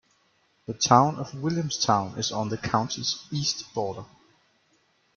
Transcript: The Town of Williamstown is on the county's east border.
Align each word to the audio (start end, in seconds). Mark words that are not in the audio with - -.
The 0.65 0.73
Town 0.73 1.17
of 1.17 1.35
Williamstown 1.39 2.17
is 2.17 2.31
on 2.31 2.49
the 2.49 2.57
county's 2.57 3.23
east 3.31 3.71
border. 3.75 4.05